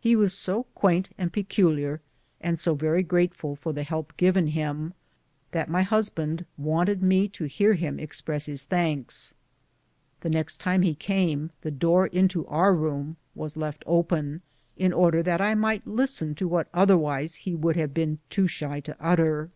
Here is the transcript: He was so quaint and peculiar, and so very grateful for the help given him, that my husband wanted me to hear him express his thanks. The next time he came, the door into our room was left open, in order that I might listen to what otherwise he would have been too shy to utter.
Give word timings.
He 0.00 0.16
was 0.16 0.32
so 0.32 0.62
quaint 0.74 1.10
and 1.18 1.34
peculiar, 1.34 2.00
and 2.40 2.58
so 2.58 2.74
very 2.74 3.02
grateful 3.02 3.56
for 3.56 3.74
the 3.74 3.82
help 3.82 4.16
given 4.16 4.46
him, 4.46 4.94
that 5.52 5.68
my 5.68 5.82
husband 5.82 6.46
wanted 6.56 7.02
me 7.02 7.28
to 7.28 7.44
hear 7.44 7.74
him 7.74 8.00
express 8.00 8.46
his 8.46 8.64
thanks. 8.64 9.34
The 10.22 10.30
next 10.30 10.60
time 10.60 10.80
he 10.80 10.94
came, 10.94 11.50
the 11.60 11.70
door 11.70 12.06
into 12.06 12.46
our 12.46 12.74
room 12.74 13.18
was 13.34 13.54
left 13.54 13.82
open, 13.86 14.40
in 14.78 14.94
order 14.94 15.22
that 15.24 15.42
I 15.42 15.54
might 15.54 15.86
listen 15.86 16.34
to 16.36 16.48
what 16.48 16.68
otherwise 16.72 17.34
he 17.44 17.54
would 17.54 17.76
have 17.76 17.92
been 17.92 18.18
too 18.30 18.46
shy 18.46 18.80
to 18.80 18.96
utter. 18.98 19.50